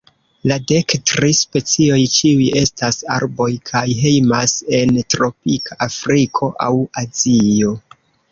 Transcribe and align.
La 0.51 0.55
dek 0.69 0.93
tri 1.09 1.27
specioj 1.39 1.99
ĉiuj 2.13 2.47
estas 2.61 2.97
arboj, 3.17 3.49
kaj 3.71 3.83
hejmas 3.99 4.57
en 4.79 4.97
tropika 5.17 5.79
Afriko 5.89 6.51
aŭ 6.69 6.73
Azio. 7.03 7.79